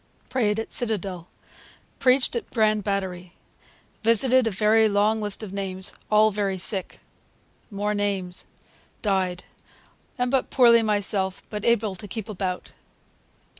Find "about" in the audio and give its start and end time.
12.27-12.71